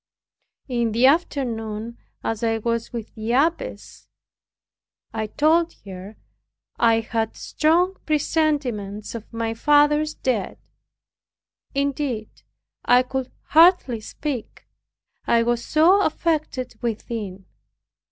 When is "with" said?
2.91-3.13